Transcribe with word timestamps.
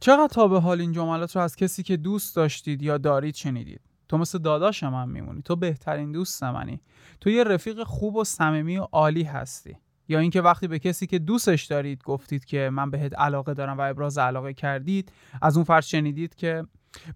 چقدر 0.00 0.28
تا 0.28 0.48
به 0.48 0.60
حال 0.60 0.80
این 0.80 0.92
جملات 0.92 1.36
رو 1.36 1.42
از 1.42 1.56
کسی 1.56 1.82
که 1.82 1.96
دوست 1.96 2.36
داشتید 2.36 2.82
یا 2.82 2.98
دارید 2.98 3.34
شنیدید؟ 3.34 3.80
تو 4.08 4.18
مثل 4.18 4.38
داداش 4.38 4.82
من 4.82 5.08
میمونی. 5.08 5.42
تو 5.42 5.56
بهترین 5.56 6.12
دوست 6.12 6.42
منی. 6.42 6.80
تو 7.20 7.30
یه 7.30 7.44
رفیق 7.44 7.82
خوب 7.82 8.16
و 8.16 8.24
صمیمی 8.24 8.76
و 8.76 8.82
عالی 8.92 9.22
هستی. 9.22 9.76
یا 10.08 10.18
اینکه 10.18 10.40
وقتی 10.40 10.68
به 10.68 10.78
کسی 10.78 11.06
که 11.06 11.18
دوستش 11.18 11.64
دارید 11.64 12.02
گفتید 12.04 12.44
که 12.44 12.70
من 12.72 12.90
بهت 12.90 13.18
علاقه 13.18 13.54
دارم 13.54 13.78
و 13.78 13.80
ابراز 13.80 14.18
علاقه 14.18 14.54
کردید 14.54 15.12
از 15.42 15.56
اون 15.56 15.64
فرد 15.64 15.82
شنیدید 15.82 16.34
که 16.34 16.64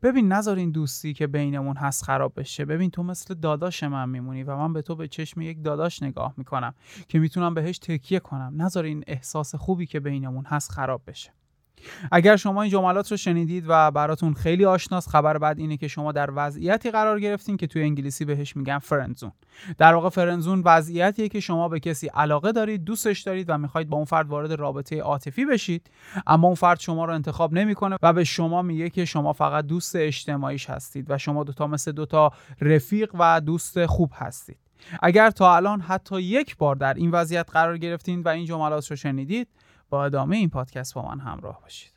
ببین 0.02 0.32
نذار 0.32 0.56
این 0.56 0.70
دوستی 0.70 1.14
که 1.14 1.26
بینمون 1.26 1.76
هست 1.76 2.04
خراب 2.04 2.32
بشه. 2.36 2.64
ببین 2.64 2.90
تو 2.90 3.02
مثل 3.02 3.34
داداش 3.34 3.82
من 3.82 4.08
میمونی 4.08 4.42
و 4.42 4.56
من 4.56 4.72
به 4.72 4.82
تو 4.82 4.96
به 4.96 5.08
چشم 5.08 5.40
یک 5.40 5.64
داداش 5.64 6.02
نگاه 6.02 6.34
می‌کنم 6.36 6.74
که 7.08 7.18
می‌تونم 7.18 7.54
بهش 7.54 7.78
تکیه 7.78 8.20
کنم. 8.20 8.52
نذار 8.56 8.84
این 8.84 9.04
احساس 9.06 9.54
خوبی 9.54 9.86
که 9.86 10.00
بینمون 10.00 10.44
هست 10.44 10.72
خراب 10.72 11.02
بشه. 11.06 11.32
اگر 12.12 12.36
شما 12.36 12.62
این 12.62 12.70
جملات 12.70 13.10
رو 13.10 13.16
شنیدید 13.16 13.64
و 13.68 13.90
براتون 13.90 14.34
خیلی 14.34 14.64
آشناست 14.64 15.08
خبر 15.08 15.38
بعد 15.38 15.58
اینه 15.58 15.76
که 15.76 15.88
شما 15.88 16.12
در 16.12 16.30
وضعیتی 16.34 16.90
قرار 16.90 17.20
گرفتین 17.20 17.56
که 17.56 17.66
توی 17.66 17.82
انگلیسی 17.82 18.24
بهش 18.24 18.56
میگن 18.56 18.78
فرنزون 18.78 19.32
در 19.78 19.94
واقع 19.94 20.08
فرنزون 20.08 20.62
وضعیتیه 20.64 21.28
که 21.28 21.40
شما 21.40 21.68
به 21.68 21.80
کسی 21.80 22.06
علاقه 22.06 22.52
دارید 22.52 22.84
دوستش 22.84 23.20
دارید 23.20 23.50
و 23.50 23.58
می‌خواید 23.58 23.88
با 23.88 23.96
اون 23.96 24.04
فرد 24.04 24.28
وارد 24.28 24.52
رابطه 24.52 25.00
عاطفی 25.00 25.44
بشید 25.44 25.90
اما 26.26 26.46
اون 26.46 26.54
فرد 26.54 26.80
شما 26.80 27.04
رو 27.04 27.14
انتخاب 27.14 27.52
نمی‌کنه 27.52 27.96
و 28.02 28.12
به 28.12 28.24
شما 28.24 28.62
میگه 28.62 28.90
که 28.90 29.04
شما 29.04 29.32
فقط 29.32 29.66
دوست 29.66 29.96
اجتماعیش 29.96 30.70
هستید 30.70 31.06
و 31.10 31.18
شما 31.18 31.44
دوتا 31.44 31.66
مثل 31.66 31.92
دوتا 31.92 32.32
رفیق 32.60 33.10
و 33.14 33.40
دوست 33.40 33.86
خوب 33.86 34.10
هستید. 34.14 34.56
اگر 35.02 35.30
تا 35.30 35.56
الان 35.56 35.80
حتی 35.80 36.22
یک 36.22 36.56
بار 36.56 36.76
در 36.76 36.94
این 36.94 37.10
وضعیت 37.10 37.50
قرار 37.52 37.78
گرفتین 37.78 38.22
و 38.22 38.28
این 38.28 38.44
جملات 38.44 38.90
رو 38.90 38.96
شنیدید 38.96 39.48
با 39.94 40.04
ادامه 40.04 40.36
این 40.36 40.50
پادکست 40.50 40.94
با 40.94 41.02
من 41.02 41.20
همراه 41.20 41.60
باشید. 41.60 41.93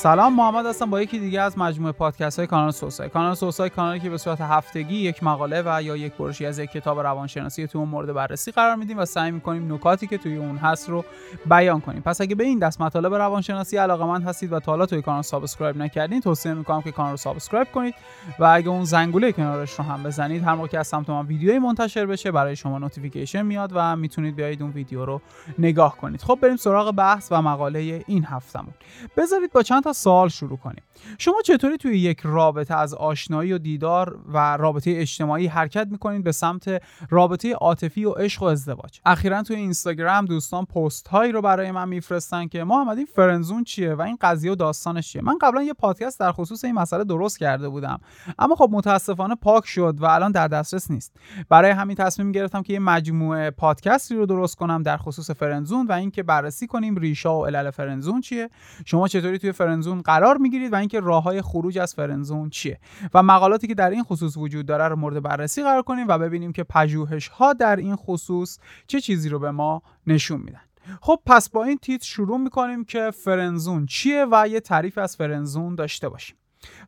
سلام 0.00 0.34
محمد 0.34 0.66
هستم 0.66 0.90
با 0.90 1.02
یکی 1.02 1.18
دیگه 1.18 1.40
از 1.40 1.58
مجموعه 1.58 1.92
پادکست 1.92 2.38
های 2.38 2.46
کانال 2.46 2.70
سوسای. 2.70 3.08
کانال 3.08 3.34
سوسای 3.34 3.70
کانالی 3.70 4.00
که 4.00 4.10
به 4.10 4.18
صورت 4.18 4.40
هفتگی 4.40 4.96
یک 4.96 5.24
مقاله 5.24 5.62
و 5.66 5.82
یا 5.82 5.96
یک 5.96 6.12
برشی 6.12 6.46
از 6.46 6.58
یک 6.58 6.70
کتاب 6.70 7.00
روانشناسی 7.00 7.66
تو 7.66 7.78
اون 7.78 7.88
مورد 7.88 8.12
بررسی 8.12 8.50
قرار 8.50 8.76
میدیم 8.76 8.98
و 8.98 9.04
سعی 9.04 9.30
می‌کنیم 9.30 9.74
نکاتی 9.74 10.06
که 10.06 10.18
توی 10.18 10.36
اون 10.36 10.56
هست 10.56 10.88
رو 10.88 11.04
بیان 11.46 11.80
کنیم. 11.80 12.02
پس 12.02 12.20
اگه 12.20 12.34
به 12.34 12.44
این 12.44 12.58
دست 12.58 12.80
مطالب 12.80 13.14
روانشناسی 13.14 13.76
علاقمند 13.76 14.24
هستید 14.24 14.52
و 14.52 14.60
تا 14.60 14.72
حالا 14.72 14.86
توی 14.86 15.02
کانال 15.02 15.22
subscribe 15.22 15.76
نکردین 15.76 16.20
توصیه 16.20 16.54
می‌کنم 16.54 16.82
که 16.82 16.92
کانال 16.92 17.10
رو 17.10 17.16
subscribe 17.16 17.68
کنید 17.72 17.94
و 18.38 18.44
اگه 18.44 18.68
اون 18.68 18.84
زنگوله 18.84 19.32
کنارش 19.32 19.72
رو 19.72 19.84
هم 19.84 20.02
بزنید 20.02 20.42
هر 20.42 20.54
موقع 20.54 20.68
که 20.68 20.78
از 20.78 20.86
سمت 20.86 21.10
من 21.10 21.26
ویدیوی 21.26 21.58
منتشر 21.58 22.06
بشه 22.06 22.30
برای 22.30 22.56
شما 22.56 22.78
notification 22.78 23.42
میاد 23.42 23.70
و 23.74 23.96
می‌تونید 23.96 24.36
بیاید 24.36 24.62
اون 24.62 24.70
ویدیو 24.70 25.04
رو 25.04 25.20
نگاه 25.58 25.96
کنید. 25.96 26.22
خب 26.22 26.38
بریم 26.42 26.56
سراغ 26.56 26.90
بحث 26.90 27.28
و 27.32 27.42
مقاله 27.42 28.04
این 28.06 28.24
هفتمون 28.24 28.74
بذارید 29.16 29.52
با 29.52 29.62
چند 29.62 29.82
سوال 29.92 30.28
شروع 30.28 30.58
کنیم. 30.58 30.82
شما 31.18 31.42
چطوری 31.44 31.76
توی 31.76 31.98
یک 31.98 32.20
رابطه 32.24 32.74
از 32.74 32.94
آشنایی 32.94 33.52
و 33.52 33.58
دیدار 33.58 34.18
و 34.32 34.56
رابطه 34.56 34.94
اجتماعی 34.96 35.46
حرکت 35.46 35.88
می‌کنید 35.90 36.24
به 36.24 36.32
سمت 36.32 36.82
رابطه 37.10 37.54
عاطفی 37.54 38.04
و 38.04 38.10
عشق 38.10 38.42
و 38.42 38.46
ازدواج؟ 38.46 39.00
اخیرا 39.06 39.42
توی 39.42 39.56
اینستاگرام 39.56 40.24
دوستان 40.24 40.64
پست 40.64 41.08
هایی 41.08 41.32
رو 41.32 41.42
برای 41.42 41.70
من 41.70 41.88
میفرستن 41.88 42.46
که 42.46 42.64
محمد 42.64 42.96
این 42.96 43.06
friendzone 43.06 43.64
چیه 43.64 43.94
و 43.94 44.02
این 44.02 44.18
قضیه 44.20 44.52
و 44.52 44.54
داستانش 44.54 45.12
چیه؟ 45.12 45.22
من 45.22 45.38
قبلا 45.40 45.62
یه 45.62 45.72
پادکست 45.72 46.20
در 46.20 46.32
خصوص 46.32 46.64
این 46.64 46.74
مسئله 46.74 47.04
درست 47.04 47.38
کرده 47.38 47.68
بودم 47.68 48.00
اما 48.38 48.54
خب 48.54 48.68
متاسفانه 48.72 49.34
پاک 49.34 49.66
شد 49.66 49.96
و 50.00 50.04
الان 50.04 50.32
در 50.32 50.48
دسترس 50.48 50.90
نیست. 50.90 51.16
برای 51.48 51.70
همین 51.70 51.96
تصمیم 51.96 52.32
گرفتم 52.32 52.62
که 52.62 52.72
یه 52.72 52.78
مجموعه 52.78 53.50
پادکستی 53.50 54.14
رو 54.14 54.26
درست 54.26 54.56
کنم 54.56 54.82
در 54.82 54.96
خصوص 54.96 55.30
فرنزون 55.30 55.86
و 55.86 55.92
اینکه 55.92 56.22
بررسی 56.22 56.66
کنیم 56.66 56.96
ریشا 56.96 57.38
و 57.38 57.46
علل 57.46 57.70
فرنزون 57.70 58.20
چیه. 58.20 58.50
شما 58.84 59.08
چطوری 59.08 59.38
توی 59.38 59.52
فرنزون 59.52 59.79
قرار 59.80 60.36
می‌گیرید 60.36 60.72
و 60.72 60.76
اینکه 60.76 61.00
راه 61.00 61.22
های 61.22 61.42
خروج 61.42 61.78
از 61.78 61.94
فرنزون 61.94 62.50
چیه. 62.50 62.78
و 63.14 63.22
مقالاتی 63.22 63.66
که 63.66 63.74
در 63.74 63.90
این 63.90 64.02
خصوص 64.02 64.36
وجود 64.36 64.66
داره 64.66 64.88
رو 64.88 64.96
مورد 64.96 65.22
بررسی 65.22 65.62
قرار 65.62 65.82
کنیم 65.82 66.08
و 66.08 66.18
ببینیم 66.18 66.52
که 66.52 66.64
پژوهش 66.64 67.28
ها 67.28 67.52
در 67.52 67.76
این 67.76 67.96
خصوص 67.96 68.58
چه 68.86 69.00
چیزی 69.00 69.28
رو 69.28 69.38
به 69.38 69.50
ما 69.50 69.82
نشون 70.06 70.40
میدن. 70.40 70.60
خب 71.00 71.20
پس 71.26 71.50
با 71.50 71.64
این 71.64 71.78
تیتر 71.78 72.06
شروع 72.06 72.38
می‌کنیم 72.38 72.84
که 72.84 73.10
فرنزون 73.10 73.86
چیه 73.86 74.26
و 74.30 74.48
یه 74.48 74.60
تعریف 74.60 74.98
از 74.98 75.16
فرنزون 75.16 75.74
داشته 75.74 76.08
باشیم. 76.08 76.36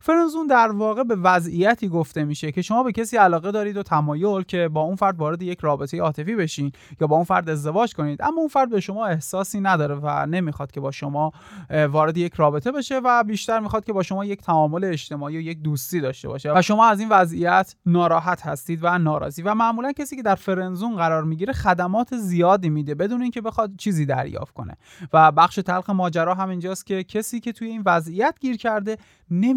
فرنزون 0.01 0.47
در 0.47 0.71
واقع 0.71 1.03
به 1.03 1.15
وضعیتی 1.15 1.87
گفته 1.87 2.23
میشه 2.23 2.51
که 2.51 2.61
شما 2.61 2.83
به 2.83 2.91
کسی 2.91 3.17
علاقه 3.17 3.51
دارید 3.51 3.77
و 3.77 3.83
تمایل 3.83 4.41
که 4.41 4.67
با 4.67 4.81
اون 4.81 4.95
فرد 4.95 5.19
وارد 5.19 5.41
یک 5.41 5.59
رابطه 5.59 6.01
عاطفی 6.01 6.35
بشین 6.35 6.71
یا 7.01 7.07
با 7.07 7.15
اون 7.15 7.25
فرد 7.25 7.49
ازدواج 7.49 7.93
کنید 7.93 8.21
اما 8.21 8.39
اون 8.39 8.47
فرد 8.47 8.69
به 8.69 8.79
شما 8.79 9.05
احساسی 9.05 9.59
نداره 9.59 9.95
و 9.95 10.25
نمی‌خواد 10.25 10.71
که 10.71 10.79
با 10.79 10.91
شما 10.91 11.31
وارد 11.89 12.17
یک 12.17 12.33
رابطه 12.33 12.71
بشه 12.71 13.01
و 13.03 13.23
بیشتر 13.23 13.59
می‌خواد 13.59 13.85
که 13.85 13.93
با 13.93 14.03
شما 14.03 14.25
یک 14.25 14.41
تعامل 14.41 14.83
اجتماعی 14.83 15.37
و 15.37 15.41
یک 15.41 15.61
دوستی 15.61 16.01
داشته 16.01 16.27
باشه 16.27 16.57
و 16.57 16.61
شما 16.61 16.85
از 16.85 16.99
این 16.99 17.09
وضعیت 17.09 17.75
ناراحت 17.85 18.45
هستید 18.45 18.79
و 18.81 18.97
ناراضی 18.97 19.41
و 19.41 19.55
معمولا 19.55 19.91
کسی 19.91 20.15
که 20.15 20.21
در 20.21 20.35
فرنزون 20.35 20.95
قرار 20.95 21.23
می‌گیره 21.23 21.53
خدمات 21.53 22.17
زیادی 22.17 22.69
میده 22.69 22.95
بدون 22.95 23.21
اینکه 23.21 23.41
بخواد 23.41 23.71
چیزی 23.77 24.05
دریافت 24.05 24.53
کنه 24.53 24.77
و 25.13 25.31
بخش 25.31 25.55
تلخ 25.55 25.89
ماجرا 25.89 26.35
هم 26.35 26.49
اینجاست 26.49 26.85
که 26.85 27.03
کسی 27.03 27.39
که 27.39 27.51
توی 27.51 27.67
این 27.67 27.83
وضعیت 27.85 28.35
گیر 28.39 28.57
کرده 28.57 28.97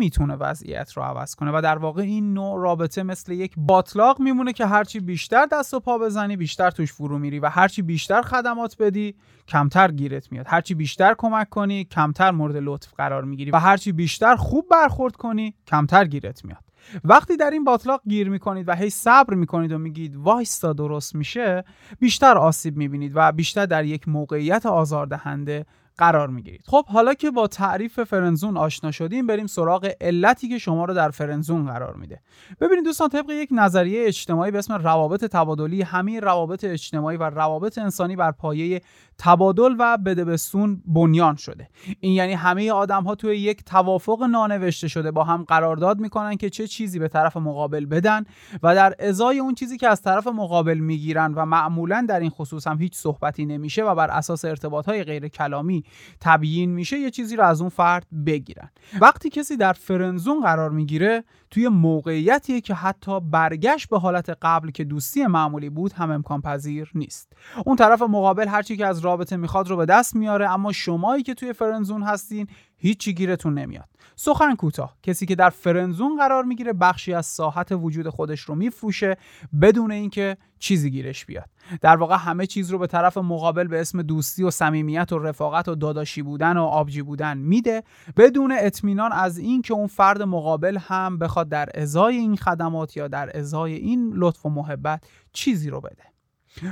نمی‌تونه 0.07 0.35
وضعیت 0.35 0.93
رو 0.93 1.03
عوض 1.03 1.35
کنه 1.35 1.51
و 1.55 1.61
در 1.61 1.79
واقع 1.79 2.03
این 2.03 2.35
نوع 2.35 2.61
رابطه 2.61 3.03
مثل 3.03 3.33
یک 3.33 3.55
باطلاق 3.57 4.21
میمونه 4.21 4.53
که 4.53 4.67
هرچی 4.67 5.01
بیشتر 5.01 5.47
دست 5.47 5.75
و 5.75 5.81
پا 5.81 5.99
بزنی 5.99 6.37
بیشتر 6.37 6.71
توش 6.71 6.93
فرو 6.93 7.19
میری 7.19 7.39
و 7.39 7.49
هرچی 7.49 7.83
بیشتر 7.83 8.23
خدمات 8.23 8.77
بدی 8.79 9.15
کمتر 9.49 9.91
گیرت 9.91 10.33
میاد. 10.33 10.47
هرچی 10.49 10.75
بیشتر 10.75 11.15
کمک 11.19 11.49
کنی 11.49 11.85
کمتر 11.85 12.31
مورد 12.31 12.57
لطف 12.57 12.95
قرار 12.95 13.25
می‌گیری 13.25 13.51
و 13.51 13.57
هرچی 13.57 13.93
بیشتر 13.93 14.37
خوب 14.37 14.69
برخورد 14.71 15.17
کنی 15.17 15.55
کمتر 15.67 16.05
گیرت 16.05 16.45
میاد. 16.45 16.63
وقتی 17.05 17.37
در 17.37 17.51
این 17.51 17.65
باطلاق 17.65 18.01
گیر 18.09 18.29
می‌کنید 18.29 18.69
و 18.69 18.75
هی 18.75 18.91
صبر 18.91 19.35
می‌کنید 19.35 19.73
و 19.73 19.79
میگید 19.79 20.17
وایستا 20.17 20.73
درست 20.73 21.15
میشه 21.15 21.65
بیشتر 22.01 22.39
آسیب 22.39 22.77
می‌بینید 22.77 23.13
و 23.15 23.33
بیشتر 23.33 23.67
در 23.67 23.85
یک 23.85 24.09
موقعیت 24.09 24.67
آزاردهنده 24.67 25.67
قرار 25.99 26.29
می‌گیرید. 26.29 26.63
خب 26.67 26.87
حالا 26.87 27.15
که 27.15 27.31
با 27.31 27.47
تعریف 27.47 28.01
فرنزون 28.01 28.57
آشنا 28.57 28.91
شدیم 28.91 29.27
بریم 29.27 29.47
سراغ 29.47 29.93
علتی 30.01 30.49
که 30.49 30.59
شما 30.59 30.85
رو 30.85 30.95
در 30.95 31.11
فرنزون 31.11 31.67
قرار 31.67 31.95
میده. 31.95 32.21
ببینید 32.61 32.85
دوستان 32.85 33.09
طبق 33.09 33.31
یک 33.31 33.49
نظریه 33.53 34.07
اجتماعی 34.07 34.51
به 34.51 34.59
اسم 34.59 34.75
روابط 34.75 35.25
تبادلی 35.25 35.83
همه 35.83 36.21
روابط 36.21 36.65
اجتماعی 36.65 37.17
و 37.17 37.23
روابط 37.23 37.79
انسانی 37.79 38.17
بر 38.17 38.31
پایه 38.31 38.81
تبادل 39.19 39.75
و 39.79 39.99
بدبستون 39.99 40.83
بنیان 40.87 41.37
شده. 41.37 41.69
این 42.01 42.13
یعنی 42.13 42.33
همه 42.33 42.73
آدم 42.73 43.03
ها 43.03 43.15
توی 43.15 43.37
یک 43.37 43.65
توافق 43.65 44.23
نانوشته 44.23 44.89
شده 44.89 45.11
با 45.11 45.25
هم 45.25 45.45
قرارداد 45.45 46.01
می‌کنن 46.01 46.37
که 46.37 46.51
چه 46.51 46.67
چیزی 46.67 46.99
به 46.99 47.09
طرف 47.09 47.37
مقابل 47.37 47.87
بدن 47.87 48.25
و 48.63 48.75
در 48.75 48.95
ازای 48.99 49.39
اون 49.39 49.55
چیزی 49.55 49.77
که 49.77 49.89
از 49.89 50.03
طرف 50.03 50.27
مقابل 50.27 50.79
می‌گیرن 50.79 51.35
و 51.35 51.47
معمولا 51.47 52.07
در 52.09 52.21
این 52.21 52.31
خصوص 52.31 52.67
هم 52.67 52.79
هیچ 52.79 52.95
صحبتی 52.97 53.47
نمیشه 53.47 53.85
و 53.85 53.95
بر 53.95 54.11
اساس 54.11 54.45
ارتباط 54.45 54.87
های 54.87 55.05
غیر 55.05 55.29
کلامی 55.29 55.85
تبیین 56.21 56.71
میشه 56.71 56.99
یه 56.99 57.11
چیزی 57.11 57.37
رو 57.37 57.45
از 57.45 57.61
اون 57.61 57.71
فرد 57.71 58.07
بگیرن. 58.27 58.71
وقتی 59.01 59.31
کسی 59.31 59.57
در 59.57 59.73
فرنزون 59.73 60.41
قرار 60.41 60.71
می‌گیره 60.71 61.25
توی 61.51 61.69
موقعیتیه 61.69 62.61
که 62.61 62.75
حتی 62.75 63.21
برگشت 63.21 63.89
به 63.89 63.99
حالت 63.99 64.39
قبل 64.43 64.71
که 64.71 64.85
دوستی 64.85 65.27
معمولی 65.27 65.71
بود 65.71 65.93
هم 65.93 66.11
امکان 66.11 66.41
پذیر 66.41 66.91
نیست. 66.95 67.33
اون 67.67 67.77
طرف 67.77 68.03
مقابل 68.03 68.49
هرچی 68.49 68.77
که 68.77 68.87
از 68.87 68.99
رابطه 68.99 69.37
می‌خواد 69.37 69.69
رو 69.69 69.77
به 69.77 69.87
دست 69.87 70.17
میاره 70.17 70.51
اما 70.51 70.73
شمایی 70.73 71.23
که 71.23 71.35
توی 71.35 71.53
فرنزون 71.53 72.03
هستین 72.03 72.47
هیچی 72.79 73.15
گیرتون 73.15 73.55
نمیاد. 73.59 73.89
سخن 74.17 74.55
کوتاه. 74.55 74.97
کسی 75.03 75.27
که 75.27 75.35
در 75.35 75.51
فرنزون 75.51 76.17
قرار 76.17 76.45
می‌گیره 76.45 76.73
بخشی 76.73 77.15
از 77.15 77.27
ساحت 77.27 77.69
وجود 77.73 78.09
خودش 78.09 78.41
رو 78.41 78.55
میفروشه 78.55 79.17
بدون 79.61 79.91
اینکه 79.93 80.37
چیزی 80.59 80.91
گیرش 80.91 81.25
بیاد. 81.25 81.51
در 81.81 81.97
واقع 81.97 82.17
همه 82.17 82.47
چیز 82.47 82.71
رو 82.71 82.79
به 82.79 82.87
طرف 82.87 83.19
مقابل 83.19 83.67
به 83.69 83.81
اسم 83.81 84.03
دوستی 84.03 84.43
و 84.43 84.51
صمیمیت 84.51 85.13
و 85.13 85.19
رفاقت 85.19 85.69
و 85.69 85.75
داداشی 85.75 86.23
بودن 86.23 86.57
و 86.57 86.63
آبجی 86.63 87.03
بودن 87.03 87.39
میده 87.39 87.83
بدون 88.17 88.55
اطمینان 88.59 89.13
از 89.13 89.39
اینکه 89.39 89.75
اون 89.75 89.87
فرد 89.87 90.23
مقابل 90.23 90.79
هم 90.81 91.19
بخواد 91.19 91.49
در 91.49 91.69
ازای 91.75 92.17
این 92.17 92.37
خدمات 92.37 92.97
یا 92.97 93.09
در 93.09 93.39
ازای 93.39 93.75
این 93.75 94.13
لطف 94.15 94.47
و 94.47 94.49
محبت 94.49 95.05
چیزی 95.33 95.71
رو 95.71 95.81
بده. 95.81 96.16